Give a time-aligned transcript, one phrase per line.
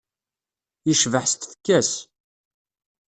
[0.87, 1.91] Yecbeḥ s tfekka-s.